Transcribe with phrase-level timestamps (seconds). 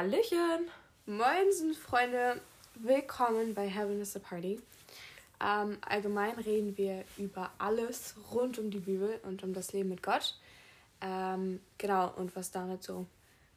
[0.00, 0.70] Hallöchen!
[1.04, 2.40] Moinsen, Freunde!
[2.76, 4.58] Willkommen bei Heaven is a Party.
[5.44, 10.02] Ähm, allgemein reden wir über alles rund um die Bibel und um das Leben mit
[10.02, 10.40] Gott.
[11.02, 13.04] Ähm, genau, und was damit so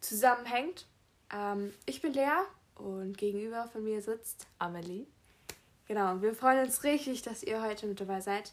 [0.02, 0.86] zusammenhängt.
[1.34, 2.44] Ähm, ich bin Lea
[2.76, 5.08] und gegenüber von mir sitzt Amelie.
[5.88, 8.52] Genau, wir freuen uns richtig, dass ihr heute mit dabei seid.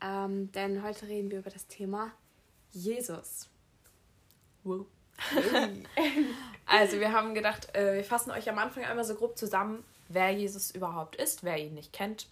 [0.00, 2.12] Ähm, denn heute reden wir über das Thema
[2.72, 3.50] Jesus.
[4.64, 4.86] Wow.
[6.66, 10.30] Also wir haben gedacht, äh, wir fassen euch am Anfang einmal so grob zusammen, wer
[10.30, 12.28] Jesus überhaupt ist, wer ihn nicht kennt.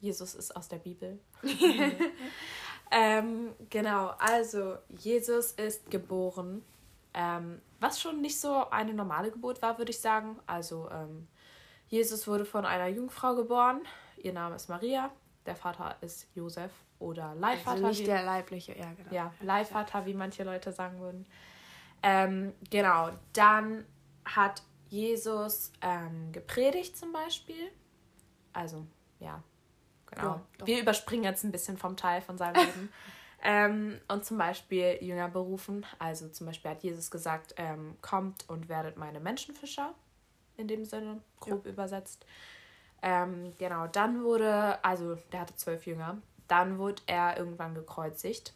[0.00, 1.18] Jesus ist aus der Bibel.
[2.90, 6.62] ähm, genau, also Jesus ist geboren,
[7.14, 10.38] ähm, was schon nicht so eine normale Geburt war, würde ich sagen.
[10.46, 11.26] Also ähm,
[11.88, 13.80] Jesus wurde von einer Jungfrau geboren.
[14.18, 15.10] Ihr Name ist Maria.
[15.46, 17.70] Der Vater ist Josef oder Leihvater.
[17.70, 19.14] Also nicht der leibliche, ja genau.
[19.14, 21.26] Ja, Leihvater, wie manche Leute sagen würden.
[22.06, 23.86] Ähm, genau, dann
[24.26, 27.70] hat Jesus ähm, gepredigt zum Beispiel.
[28.52, 28.86] Also,
[29.20, 29.42] ja,
[30.06, 30.42] genau.
[30.60, 32.92] Ja, Wir überspringen jetzt ein bisschen vom Teil von seinem Leben.
[33.42, 35.86] ähm, und zum Beispiel Jünger berufen.
[35.98, 39.94] Also zum Beispiel hat Jesus gesagt, ähm, kommt und werdet meine Menschenfischer.
[40.58, 41.72] In dem Sinne, grob ja.
[41.72, 42.26] übersetzt.
[43.00, 46.18] Ähm, genau, dann wurde, also der hatte zwölf Jünger.
[46.48, 48.52] Dann wurde er irgendwann gekreuzigt.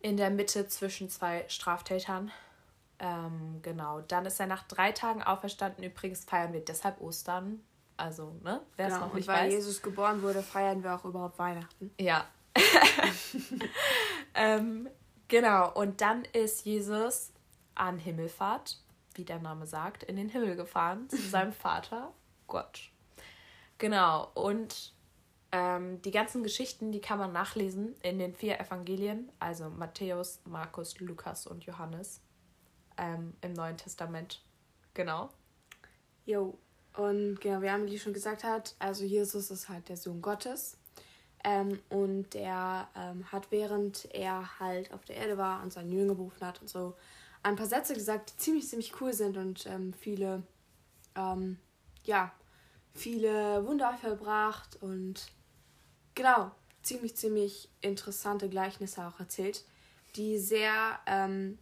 [0.00, 2.30] In der Mitte zwischen zwei Straftätern.
[3.00, 5.84] Ähm, genau, dann ist er nach drei Tagen auferstanden.
[5.84, 7.60] Übrigens feiern wir deshalb Ostern.
[7.96, 8.60] Also, ne?
[8.76, 9.52] Wer es genau, noch nicht und weil weiß.
[9.52, 11.90] Jesus geboren wurde, feiern wir auch überhaupt Weihnachten.
[11.98, 12.26] Ja.
[14.34, 14.88] ähm,
[15.26, 17.32] genau, und dann ist Jesus
[17.74, 18.78] an Himmelfahrt,
[19.14, 22.12] wie der Name sagt, in den Himmel gefahren zu seinem Vater,
[22.46, 22.90] Gott.
[23.78, 24.92] Genau, und
[25.50, 30.98] ähm, die ganzen Geschichten, die kann man nachlesen in den vier Evangelien, also Matthäus, Markus,
[31.00, 32.20] Lukas und Johannes
[32.98, 34.42] ähm, im Neuen Testament.
[34.94, 35.30] Genau.
[36.26, 36.58] Jo,
[36.96, 40.76] und genau, wie Amelie schon gesagt hat, also Jesus ist halt der Sohn Gottes.
[41.44, 46.14] Ähm, und der ähm, hat, während er halt auf der Erde war und seinen Jünger
[46.16, 46.94] berufen hat und so,
[47.44, 50.42] ein paar Sätze gesagt, die ziemlich, ziemlich cool sind und ähm, viele,
[51.14, 51.58] ähm,
[52.02, 52.32] ja,
[52.92, 55.28] viele Wunder vollbracht und
[56.18, 56.50] genau,
[56.82, 59.64] ziemlich, ziemlich interessante Gleichnisse auch erzählt,
[60.16, 61.58] die sehr ähm,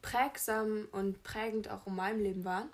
[0.00, 2.70] prägsam und prägend auch in meinem Leben waren.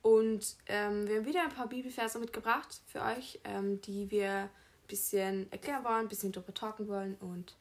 [0.00, 4.50] Und ähm, wir haben wieder ein paar Bibelverse mitgebracht für euch, ähm, die wir ein
[4.86, 7.16] bisschen erklären wollen, ein bisschen drüber talken wollen.
[7.16, 7.56] Und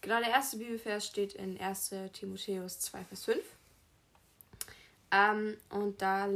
[0.00, 1.94] genau der erste Bibelvers steht in 1.
[2.12, 3.44] Timotheus 2, Vers 5.
[5.10, 6.28] Ähm, und da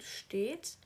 [0.00, 0.76] steht,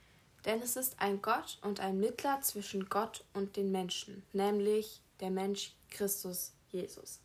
[0.44, 5.30] denn es ist ein Gott und ein Mittler zwischen Gott und den Menschen, nämlich der
[5.30, 7.20] Mensch Christus Jesus.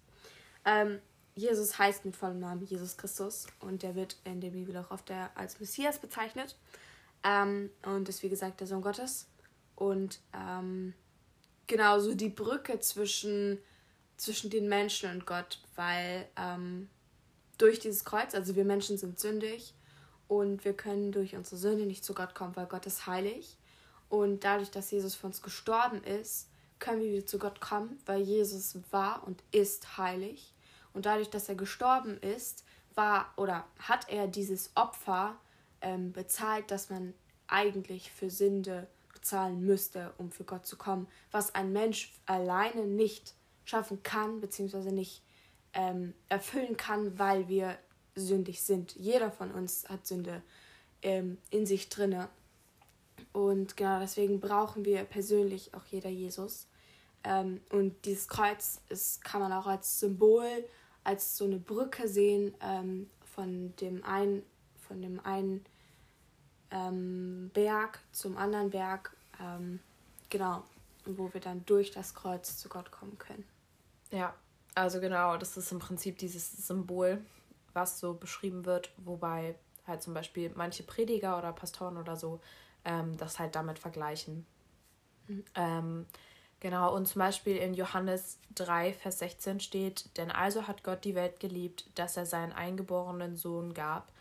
[0.65, 0.99] Ähm,
[1.35, 5.11] Jesus heißt mit vollem Namen Jesus Christus und der wird in der Bibel auch oft
[5.35, 6.55] als Messias bezeichnet
[7.23, 9.27] ähm, und ist wie gesagt der Sohn Gottes.
[9.75, 10.93] Und ähm,
[11.67, 13.59] genauso die Brücke zwischen,
[14.17, 16.89] zwischen den Menschen und Gott, weil ähm,
[17.57, 19.74] durch dieses Kreuz, also wir Menschen sind sündig
[20.27, 23.57] und wir können durch unsere Sünde nicht zu Gott kommen, weil Gott ist heilig.
[24.09, 26.49] Und dadurch, dass Jesus für uns gestorben ist,
[26.79, 30.53] können wir wieder zu Gott kommen, weil Jesus war und ist heilig.
[30.93, 32.63] Und dadurch, dass er gestorben ist,
[32.95, 35.37] war oder hat er dieses Opfer
[35.81, 37.13] ähm, bezahlt, dass man
[37.47, 43.33] eigentlich für Sünde bezahlen müsste, um für Gott zu kommen, was ein Mensch alleine nicht
[43.65, 45.23] schaffen kann, beziehungsweise nicht
[45.73, 47.77] ähm, erfüllen kann, weil wir
[48.15, 48.95] sündig sind.
[48.95, 50.41] Jeder von uns hat Sünde
[51.01, 52.29] ähm, in sich drinne.
[53.33, 56.67] Und genau deswegen brauchen wir persönlich auch jeder Jesus.
[57.23, 60.47] Ähm, und dieses Kreuz ist, kann man auch als Symbol,
[61.03, 64.43] als so eine Brücke sehen ähm, von dem einen,
[64.87, 65.65] von dem einen
[66.71, 69.15] ähm, Berg zum anderen Berg.
[69.41, 69.79] Ähm,
[70.29, 70.63] genau,
[71.05, 73.43] wo wir dann durch das Kreuz zu Gott kommen können.
[74.11, 74.33] Ja,
[74.75, 77.21] also genau, das ist im Prinzip dieses Symbol,
[77.75, 79.55] was so beschrieben wird, wobei
[79.85, 82.39] halt zum Beispiel manche Prediger oder Pastoren oder so
[82.85, 84.45] ähm, das halt damit vergleichen.
[85.27, 85.43] Mhm.
[85.55, 86.05] Ähm,
[86.59, 91.15] genau, und zum Beispiel in Johannes 3, Vers 16 steht, denn also hat Gott die
[91.15, 94.11] Welt geliebt, dass er seinen eingeborenen Sohn gab.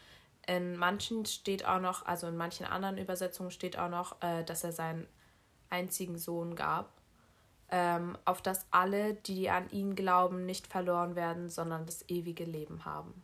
[0.47, 4.65] In manchen steht auch noch, also in manchen anderen Übersetzungen steht auch noch, äh, dass
[4.65, 5.07] er seinen
[5.71, 6.93] einzigen Sohn gab,
[7.71, 12.85] ähm, auf dass alle, die an ihn glauben, nicht verloren werden, sondern das ewige Leben
[12.85, 13.23] haben.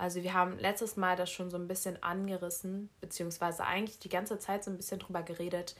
[0.00, 4.38] Also wir haben letztes Mal das schon so ein bisschen angerissen, beziehungsweise eigentlich die ganze
[4.38, 5.76] Zeit so ein bisschen drüber geredet,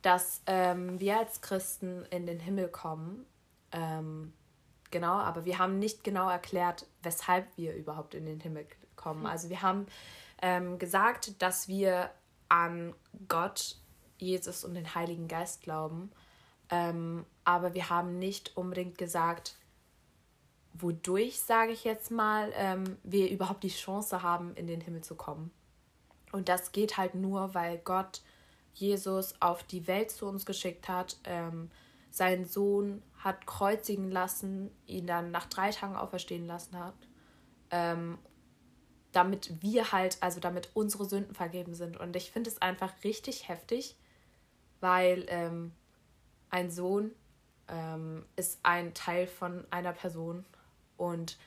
[0.00, 3.26] dass ähm, wir als Christen in den Himmel kommen.
[3.72, 4.32] Ähm,
[4.90, 8.66] genau, aber wir haben nicht genau erklärt, weshalb wir überhaupt in den Himmel
[8.96, 9.26] kommen.
[9.26, 9.86] Also wir haben
[10.40, 12.10] ähm, gesagt, dass wir
[12.48, 12.94] an
[13.28, 13.76] Gott,
[14.16, 16.10] Jesus und den Heiligen Geist glauben.
[16.70, 19.56] Ähm, aber wir haben nicht unbedingt gesagt,
[20.80, 25.14] wodurch, sage ich jetzt mal, ähm, wir überhaupt die Chance haben, in den Himmel zu
[25.14, 25.50] kommen.
[26.32, 28.22] Und das geht halt nur, weil Gott
[28.74, 31.70] Jesus auf die Welt zu uns geschickt hat, ähm,
[32.10, 36.94] seinen Sohn hat kreuzigen lassen, ihn dann nach drei Tagen auferstehen lassen hat,
[37.70, 38.18] ähm,
[39.12, 41.96] damit wir halt, also damit unsere Sünden vergeben sind.
[41.96, 43.96] Und ich finde es einfach richtig heftig,
[44.80, 45.72] weil ähm,
[46.50, 47.12] ein Sohn
[47.68, 50.44] ähm, ist ein Teil von einer Person
[50.98, 51.38] und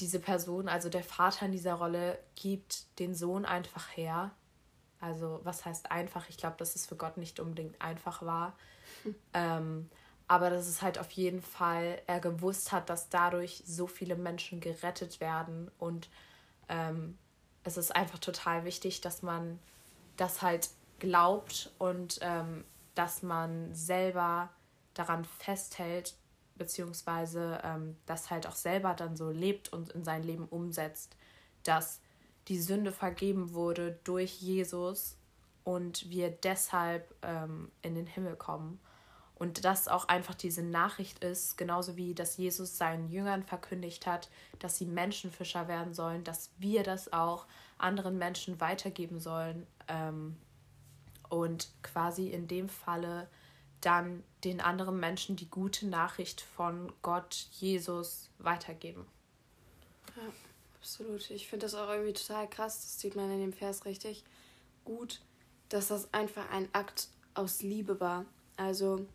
[0.00, 4.30] diese Person, also der Vater in dieser Rolle, gibt den Sohn einfach her.
[5.00, 6.28] Also was heißt einfach?
[6.28, 8.56] Ich glaube, dass es für Gott nicht unbedingt einfach war.
[9.34, 9.90] ähm,
[10.28, 14.60] aber dass es halt auf jeden Fall er gewusst hat, dass dadurch so viele Menschen
[14.60, 15.70] gerettet werden.
[15.78, 16.08] Und
[16.68, 17.18] ähm,
[17.64, 19.58] es ist einfach total wichtig, dass man
[20.16, 22.64] das halt glaubt und ähm,
[22.94, 24.50] dass man selber
[24.94, 26.14] daran festhält,
[26.58, 31.16] beziehungsweise ähm, das halt auch selber dann so lebt und in sein Leben umsetzt,
[31.62, 32.00] dass
[32.48, 35.16] die Sünde vergeben wurde durch Jesus
[35.64, 38.80] und wir deshalb ähm, in den Himmel kommen.
[39.34, 44.30] Und das auch einfach diese Nachricht ist, genauso wie dass Jesus seinen Jüngern verkündigt hat,
[44.58, 47.46] dass sie Menschenfischer werden sollen, dass wir das auch
[47.76, 50.36] anderen Menschen weitergeben sollen ähm,
[51.28, 53.28] und quasi in dem Falle
[53.80, 59.06] dann den anderen Menschen die gute Nachricht von Gott, Jesus weitergeben.
[60.16, 60.22] Ja,
[60.80, 61.30] absolut.
[61.30, 64.24] Ich finde das auch irgendwie total krass, das sieht man in dem Vers richtig
[64.84, 65.20] gut,
[65.68, 68.24] dass das einfach ein Akt aus Liebe war.
[68.56, 69.06] Also,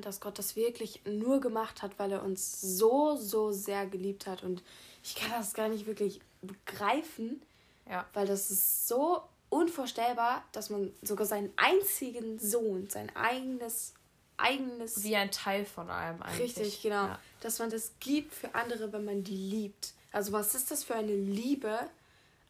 [0.00, 4.44] dass Gott das wirklich nur gemacht hat, weil er uns so, so sehr geliebt hat.
[4.44, 4.62] Und
[5.02, 7.42] ich kann das gar nicht wirklich begreifen,
[7.88, 8.06] ja.
[8.12, 13.94] weil das ist so unvorstellbar, dass man sogar seinen einzigen Sohn, sein eigenes
[14.38, 16.56] eigenes wie ein Teil von einem eigentlich.
[16.56, 17.18] Richtig, genau, ja.
[17.40, 19.92] dass man das gibt für andere, wenn man die liebt.
[20.12, 21.90] Also was ist das für eine Liebe,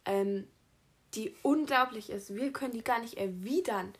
[0.05, 0.47] ähm,
[1.15, 2.35] die unglaublich ist.
[2.35, 3.93] Wir können die gar nicht erwidern.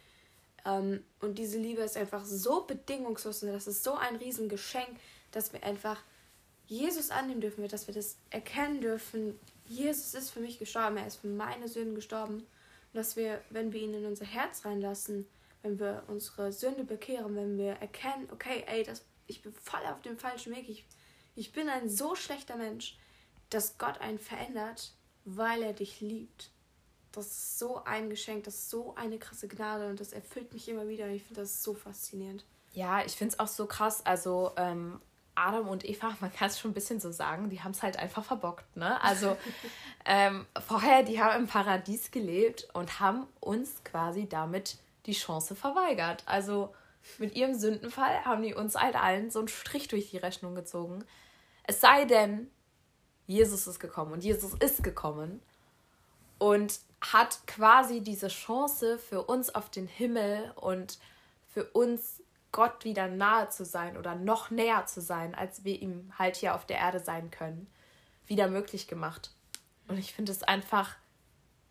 [0.66, 4.90] Ähm, und diese Liebe ist einfach so bedingungslos und das ist so ein Riesengeschenk,
[5.31, 6.01] dass wir einfach
[6.68, 9.40] Jesus annehmen dürfen, dass wir das erkennen dürfen.
[9.68, 12.46] Jesus ist für mich gestorben, er ist für meine Sünden gestorben
[12.94, 15.27] dass wir, wenn wir ihn in unser Herz reinlassen,
[15.62, 20.01] wenn wir unsere Sünde bekehren, wenn wir erkennen, okay, ey, das, ich bin voll auf
[20.01, 20.86] dem falschen Weg, ich,
[21.36, 22.97] ich bin ein so schlechter Mensch,
[23.50, 24.94] dass Gott einen verändert,
[25.25, 26.51] weil er dich liebt.
[27.12, 30.69] Das ist so ein Geschenk, das ist so eine krasse Gnade und das erfüllt mich
[30.69, 32.45] immer wieder und ich finde das so faszinierend.
[32.74, 34.06] Ja, ich finde es auch so krass.
[34.06, 35.01] Also, ähm,
[35.39, 37.97] Adam und Eva, man kann es schon ein bisschen so sagen, die haben es halt
[37.97, 38.75] einfach verbockt.
[38.75, 39.01] Ne?
[39.01, 39.38] Also
[40.06, 46.24] ähm, vorher, die haben im Paradies gelebt und haben uns quasi damit die Chance verweigert.
[46.25, 46.74] Also
[47.18, 51.03] mit ihrem Sündenfall haben die uns halt allen so einen Strich durch die Rechnung gezogen.
[51.63, 52.50] Es sei denn,
[53.25, 55.41] Jesus ist gekommen und Jesus ist gekommen
[56.39, 60.97] und hat quasi diese Chance für uns auf den Himmel und
[61.47, 62.21] für uns
[62.51, 66.56] Gott wieder nahe zu sein oder noch näher zu sein, als wir ihm halt hier
[66.56, 67.72] auf der Erde sein können,
[68.25, 69.32] wieder möglich gemacht.
[69.88, 70.96] Und ich finde es einfach,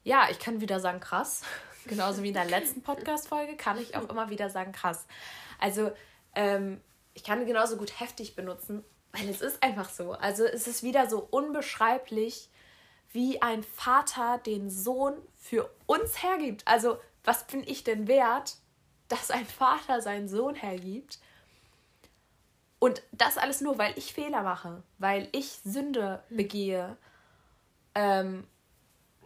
[0.05, 1.43] ja, ich kann wieder sagen, krass.
[1.87, 5.07] Genauso wie in der letzten Podcast-Folge kann ich auch immer wieder sagen, krass.
[5.59, 5.93] Also,
[6.35, 6.81] ähm,
[7.15, 10.13] ich kann genauso gut heftig benutzen, weil es ist einfach so.
[10.13, 12.51] Also, es ist wieder so unbeschreiblich,
[13.11, 16.63] wie ein Vater den Sohn für uns hergibt.
[16.67, 18.57] Also, was bin ich denn wert,
[19.09, 21.19] dass ein Vater seinen Sohn hergibt.
[22.79, 26.97] Und das alles nur, weil ich Fehler mache, weil ich Sünde begehe.
[27.95, 28.47] Ähm,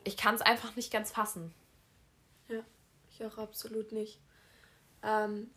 [0.05, 1.53] ich kann es einfach nicht ganz fassen.
[2.49, 2.61] Ja,
[3.11, 4.19] ich auch absolut nicht.
[5.03, 5.51] Ähm,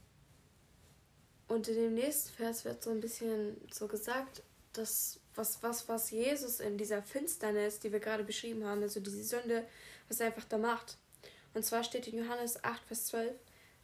[1.47, 4.41] und in dem nächsten Vers wird so ein bisschen so gesagt,
[4.73, 9.23] dass was, was, was Jesus in dieser Finsternis, die wir gerade beschrieben haben, also diese
[9.23, 9.65] Sünde,
[10.07, 10.97] was er einfach da macht.
[11.53, 13.33] Und zwar steht in Johannes 8, Vers 12,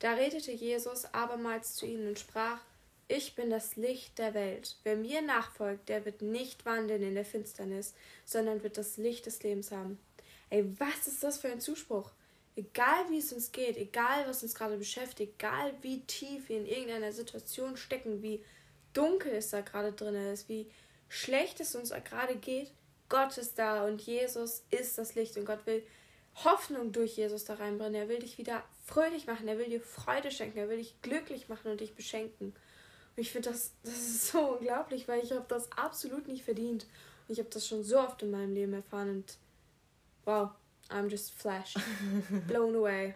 [0.02, 2.60] da redete Jesus abermals zu ihnen und sprach,
[3.08, 4.78] ich bin das Licht der Welt.
[4.84, 7.94] Wer mir nachfolgt, der wird nicht wandeln in der Finsternis,
[8.26, 10.00] sondern wird das Licht des Lebens haben.
[10.50, 12.10] Ey, was ist das für ein Zuspruch?
[12.56, 16.66] Egal wie es uns geht, egal was uns gerade beschäftigt, egal wie tief wir in
[16.66, 18.44] irgendeiner Situation stecken, wie
[18.94, 20.72] dunkel es da gerade drin ist, wie
[21.10, 22.72] schlecht es uns gerade geht,
[23.08, 25.86] Gott ist da und Jesus ist das Licht und Gott will
[26.36, 27.96] Hoffnung durch Jesus da reinbringen.
[27.96, 31.50] Er will dich wieder fröhlich machen, er will dir Freude schenken, er will dich glücklich
[31.50, 32.48] machen und dich beschenken.
[32.48, 36.86] Und ich finde das, das ist so unglaublich, weil ich habe das absolut nicht verdient.
[37.28, 39.38] Und ich habe das schon so oft in meinem Leben erfahren und
[40.26, 40.52] Wow,
[40.90, 41.78] I'm just flashed.
[42.48, 43.16] Blown away.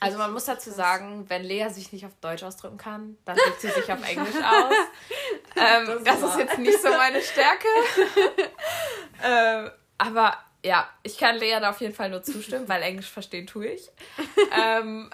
[0.00, 3.60] Also man muss dazu sagen, wenn Lea sich nicht auf Deutsch ausdrücken kann, dann drückt
[3.60, 4.74] sie sich auf Englisch aus.
[5.56, 7.68] Ähm, das, das ist jetzt nicht so meine Stärke.
[9.22, 13.46] ähm, aber ja, ich kann Lea da auf jeden Fall nur zustimmen, weil Englisch verstehen
[13.46, 13.90] tue ich.
[14.58, 15.10] ähm,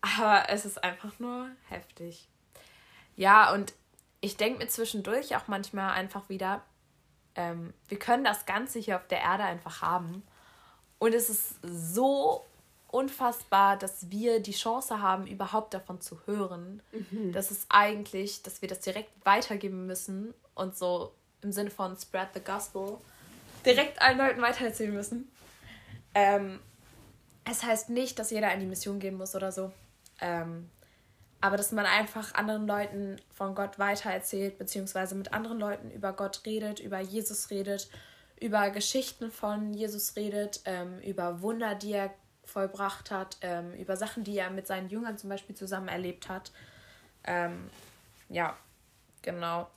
[0.00, 2.26] aber es ist einfach nur heftig.
[3.14, 3.74] Ja, und
[4.20, 6.62] ich denke mir zwischendurch auch manchmal einfach wieder,
[7.34, 10.22] ähm, wir können das Ganze hier auf der Erde einfach haben.
[10.98, 12.46] Und es ist so
[12.88, 16.82] unfassbar, dass wir die Chance haben, überhaupt davon zu hören.
[16.92, 17.32] Mhm.
[17.32, 21.12] Das ist eigentlich, dass wir das direkt weitergeben müssen und so
[21.42, 22.96] im Sinne von Spread the Gospel
[23.66, 25.30] direkt allen Leuten weitererzählen müssen.
[26.14, 26.60] Ähm,
[27.44, 29.72] es heißt nicht, dass jeder in die Mission gehen muss oder so.
[30.20, 30.70] Ähm,
[31.40, 36.42] aber dass man einfach anderen Leuten von Gott weitererzählt, beziehungsweise mit anderen Leuten über Gott
[36.46, 37.88] redet, über Jesus redet,
[38.40, 42.12] über Geschichten von Jesus redet, ähm, über Wunder, die er
[42.44, 46.52] vollbracht hat, ähm, über Sachen, die er mit seinen Jüngern zum Beispiel zusammen erlebt hat.
[47.24, 47.70] Ähm,
[48.28, 48.56] ja,
[49.22, 49.68] genau.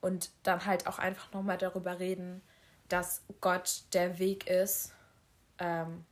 [0.00, 2.42] Und dann halt auch einfach nochmal darüber reden,
[2.88, 4.92] dass Gott der Weg ist
[5.58, 6.04] ähm,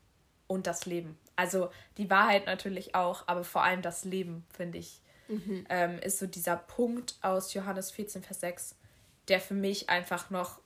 [0.46, 1.18] und das Leben.
[1.36, 5.66] Also die Wahrheit natürlich auch, aber vor allem das Leben, finde ich, mhm.
[5.68, 8.76] ähm, ist so dieser Punkt aus Johannes 14, Vers 6,
[9.28, 10.60] der für mich einfach noch,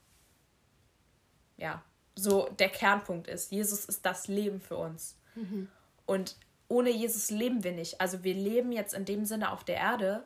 [1.56, 1.82] ja,
[2.14, 3.52] so der Kernpunkt ist.
[3.52, 5.16] Jesus ist das Leben für uns.
[5.36, 5.68] Mhm.
[6.04, 6.36] Und
[6.68, 8.00] ohne Jesus leben wir nicht.
[8.00, 10.24] Also wir leben jetzt in dem Sinne auf der Erde.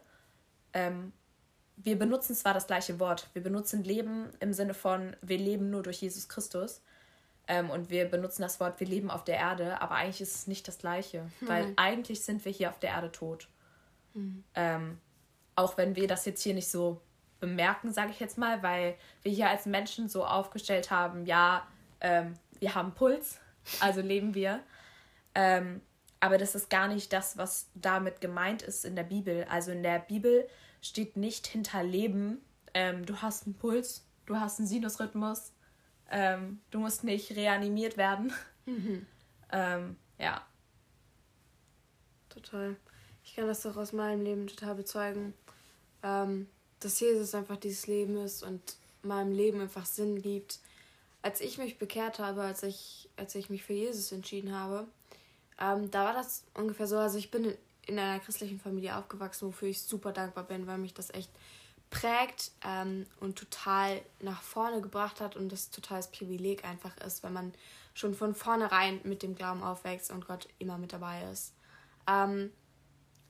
[0.72, 1.12] Ähm,
[1.84, 3.28] wir benutzen zwar das gleiche Wort.
[3.32, 6.82] Wir benutzen Leben im Sinne von, wir leben nur durch Jesus Christus.
[7.48, 10.46] Ähm, und wir benutzen das Wort, wir leben auf der Erde, aber eigentlich ist es
[10.46, 11.22] nicht das gleiche.
[11.40, 11.48] Mhm.
[11.48, 13.48] Weil eigentlich sind wir hier auf der Erde tot.
[14.14, 14.44] Mhm.
[14.54, 14.98] Ähm,
[15.56, 17.00] auch wenn wir das jetzt hier nicht so
[17.40, 21.66] bemerken, sage ich jetzt mal, weil wir hier als Menschen so aufgestellt haben, ja,
[22.00, 23.40] ähm, wir haben Puls,
[23.80, 24.60] also leben wir.
[25.34, 25.80] Ähm,
[26.20, 29.44] aber das ist gar nicht das, was damit gemeint ist in der Bibel.
[29.50, 30.46] Also in der Bibel
[30.82, 32.42] steht nicht hinter Leben,
[32.74, 35.52] ähm, du hast einen Puls, du hast einen Sinusrhythmus,
[36.10, 38.32] ähm, du musst nicht reanimiert werden.
[38.66, 39.06] Mhm.
[39.52, 40.44] ähm, ja.
[42.28, 42.76] Total.
[43.24, 45.32] Ich kann das doch aus meinem Leben total bezeugen,
[46.02, 46.48] ähm,
[46.80, 50.58] dass Jesus einfach dieses Leben ist und meinem Leben einfach Sinn gibt.
[51.22, 54.88] Als ich mich bekehrt habe, als ich, als ich mich für Jesus entschieden habe,
[55.60, 56.98] ähm, da war das ungefähr so.
[56.98, 57.54] Also ich bin
[57.86, 61.30] in einer christlichen Familie aufgewachsen, wofür ich super dankbar bin, weil mich das echt
[61.90, 67.32] prägt ähm, und total nach vorne gebracht hat und das totales Privileg einfach ist, wenn
[67.32, 67.52] man
[67.94, 71.54] schon von vornherein mit dem Glauben aufwächst und Gott immer mit dabei ist.
[72.08, 72.50] Ähm,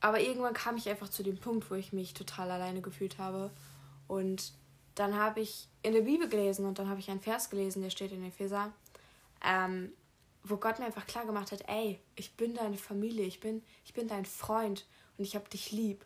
[0.00, 3.50] aber irgendwann kam ich einfach zu dem Punkt, wo ich mich total alleine gefühlt habe.
[4.06, 4.52] Und
[4.94, 7.90] dann habe ich in der Bibel gelesen und dann habe ich einen Vers gelesen, der
[7.90, 8.72] steht in Epheser,
[9.44, 9.92] ähm,
[10.44, 13.94] wo Gott mir einfach klar gemacht hat, ey, ich bin deine Familie, ich bin, ich
[13.94, 16.04] bin dein Freund und ich habe dich lieb.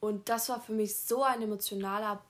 [0.00, 2.22] Und das war für mich so ein emotionaler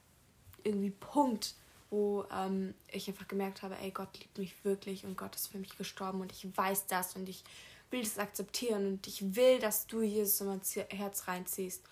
[0.64, 1.54] irgendwie Punkt,
[1.90, 5.58] wo ähm, ich einfach gemerkt habe, ey, Gott liebt mich wirklich und Gott ist für
[5.58, 7.44] mich gestorben und ich weiß das und ich
[7.90, 11.82] will das akzeptieren und ich will, dass du Jesus in mein Herz reinziehst.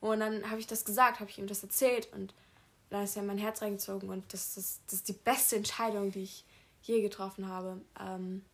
[0.00, 2.34] Und dann habe ich das gesagt, habe ich ihm das erzählt und
[2.90, 6.10] dann ist er in mein Herz reingezogen und das, das, das ist die beste Entscheidung,
[6.10, 6.44] die ich
[6.82, 7.80] je getroffen habe.
[8.00, 8.44] Ähm,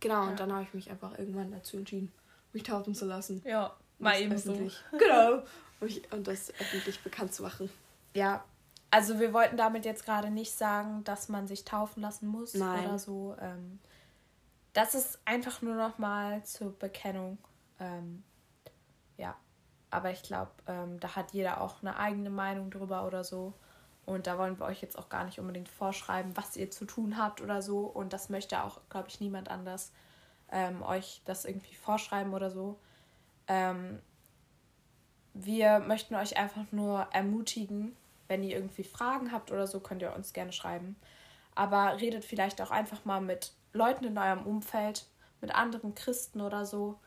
[0.00, 0.30] Genau, ja.
[0.30, 2.12] und dann habe ich mich einfach irgendwann dazu entschieden,
[2.52, 3.42] mich taufen zu lassen.
[3.44, 4.52] Ja, mal eben so.
[4.98, 5.42] Genau.
[5.78, 7.68] Und, das öffentlich bekannt zu machen.
[8.14, 8.44] Ja,
[8.90, 12.86] also wir wollten damit jetzt gerade nicht sagen, dass man sich taufen lassen muss Nein.
[12.86, 13.36] oder so.
[13.40, 13.78] Ähm,
[14.72, 17.38] das ist einfach nur noch mal zur Bekennung.
[17.78, 18.22] Ähm,
[19.18, 19.36] ja,
[19.90, 23.52] aber ich glaube, ähm, da hat jeder auch eine eigene Meinung drüber oder so.
[24.06, 27.18] Und da wollen wir euch jetzt auch gar nicht unbedingt vorschreiben, was ihr zu tun
[27.18, 27.80] habt oder so.
[27.80, 29.92] Und das möchte auch, glaube ich, niemand anders
[30.50, 32.78] ähm, euch das irgendwie vorschreiben oder so.
[33.48, 34.00] Ähm,
[35.34, 37.96] wir möchten euch einfach nur ermutigen,
[38.28, 40.96] wenn ihr irgendwie Fragen habt oder so, könnt ihr uns gerne schreiben.
[41.54, 45.06] Aber redet vielleicht auch einfach mal mit Leuten in eurem Umfeld,
[45.40, 46.98] mit anderen Christen oder so.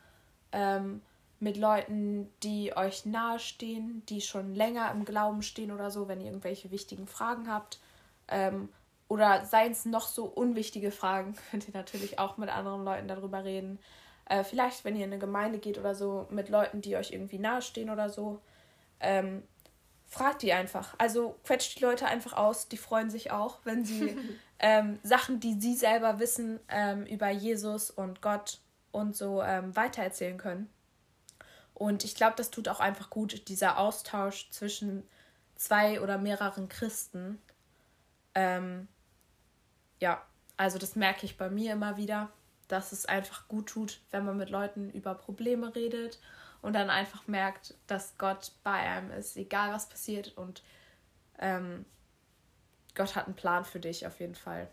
[0.52, 1.02] Ähm,
[1.40, 6.26] mit Leuten, die euch nahestehen, die schon länger im Glauben stehen oder so, wenn ihr
[6.26, 7.80] irgendwelche wichtigen Fragen habt.
[8.28, 8.68] Ähm,
[9.08, 13.42] oder seien es noch so unwichtige Fragen, könnt ihr natürlich auch mit anderen Leuten darüber
[13.42, 13.78] reden.
[14.26, 17.38] Äh, vielleicht, wenn ihr in eine Gemeinde geht oder so, mit Leuten, die euch irgendwie
[17.38, 18.40] nahestehen oder so.
[19.00, 19.42] Ähm,
[20.06, 20.94] fragt die einfach.
[20.98, 22.68] Also quetscht die Leute einfach aus.
[22.68, 24.16] Die freuen sich auch, wenn sie
[24.58, 28.58] ähm, Sachen, die sie selber wissen, ähm, über Jesus und Gott
[28.92, 30.68] und so ähm, weitererzählen können.
[31.80, 35.02] Und ich glaube, das tut auch einfach gut, dieser Austausch zwischen
[35.56, 37.40] zwei oder mehreren Christen.
[38.34, 38.86] Ähm,
[39.98, 40.22] ja,
[40.58, 42.30] Also das merke ich bei mir immer wieder,
[42.68, 46.20] dass es einfach gut tut, wenn man mit Leuten über Probleme redet
[46.60, 50.62] und dann einfach merkt, dass Gott bei einem ist, egal was passiert und
[51.38, 51.86] ähm,
[52.94, 54.70] Gott hat einen Plan für dich auf jeden Fall.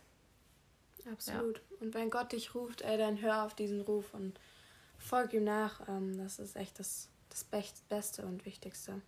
[1.09, 1.59] Absolut.
[1.59, 1.77] Ja.
[1.79, 4.37] Und wenn Gott dich ruft, ey, dann hör auf diesen Ruf und
[4.97, 5.87] folg ihm nach.
[5.87, 9.01] Ähm, das ist echt das, das Beste und Wichtigste.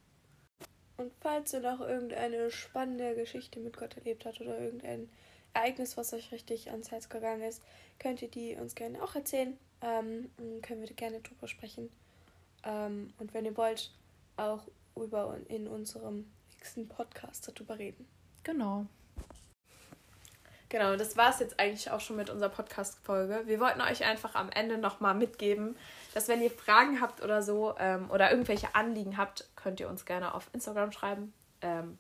[0.97, 5.09] Und falls ihr noch irgendeine spannende Geschichte mit Gott erlebt habt oder irgendein
[5.53, 7.61] Ereignis, was euch richtig ans Herz gegangen ist,
[7.99, 9.57] könnt ihr die uns gerne auch erzählen.
[9.81, 10.29] Ähm,
[10.61, 11.89] können wir gerne drüber sprechen.
[12.63, 13.91] Ähm, und wenn ihr wollt,
[14.35, 14.63] auch
[14.95, 18.05] über in unserem nächsten Podcast darüber reden.
[18.43, 18.85] Genau.
[20.69, 23.41] Genau, das war es jetzt eigentlich auch schon mit unserer Podcast-Folge.
[23.45, 25.75] Wir wollten euch einfach am Ende nochmal mitgeben,
[26.13, 30.05] dass wenn ihr Fragen habt oder so ähm, oder irgendwelche Anliegen habt, könnt ihr uns
[30.05, 31.33] gerne auf Instagram schreiben.
[31.61, 31.97] Ähm,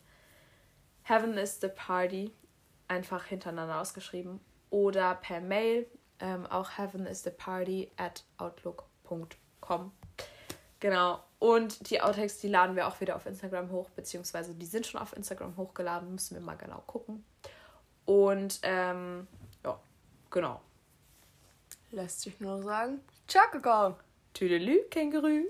[1.01, 2.31] Heaven is the Party,
[2.87, 4.39] einfach hintereinander ausgeschrieben.
[4.69, 5.87] Oder per Mail,
[6.19, 9.91] ähm, auch Heaven is the Party at outlook.com.
[10.79, 11.23] Genau.
[11.39, 15.01] Und die Outtakes, die laden wir auch wieder auf Instagram hoch, beziehungsweise die sind schon
[15.01, 17.25] auf Instagram hochgeladen, müssen wir mal genau gucken.
[18.09, 19.27] Und ähm,
[19.63, 19.79] ja,
[20.31, 20.61] genau.
[21.91, 23.01] Lässt sich nur sagen.
[23.27, 23.97] Ciao, Kakao.
[24.33, 25.45] Tüdelü, Känguru.